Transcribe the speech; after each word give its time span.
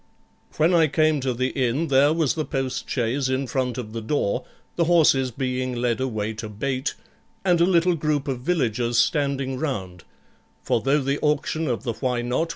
When 0.57 0.73
I 0.73 0.87
came 0.87 1.19
to 1.21 1.31
the 1.31 1.49
inn, 1.49 1.89
there 1.89 2.11
was 2.11 2.33
the 2.33 2.43
postchaise 2.43 3.29
in 3.29 3.45
front 3.45 3.77
of 3.77 3.93
the 3.93 4.01
door, 4.01 4.45
the 4.75 4.85
horses 4.85 5.29
being 5.29 5.75
led 5.75 6.01
away 6.01 6.33
to 6.33 6.49
bait, 6.49 6.95
and 7.45 7.61
a 7.61 7.65
little 7.67 7.93
group 7.93 8.27
of 8.27 8.39
villagers 8.39 8.97
standing 8.97 9.59
round; 9.59 10.03
for 10.63 10.81
though 10.81 11.01
the 11.01 11.19
auction 11.19 11.67
of 11.67 11.83
the 11.83 11.93
Why 11.93 12.23
Not? 12.23 12.49